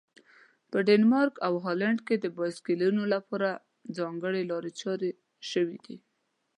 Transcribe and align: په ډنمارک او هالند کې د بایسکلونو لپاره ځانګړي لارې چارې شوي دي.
په 0.71 0.77
ډنمارک 0.87 1.35
او 1.47 1.53
هالند 1.65 1.99
کې 2.07 2.15
د 2.19 2.25
بایسکلونو 2.37 3.03
لپاره 3.13 3.49
ځانګړي 3.97 4.41
لارې 4.51 4.71
چارې 4.81 5.11
شوي 5.51 5.77
دي. 5.85 5.97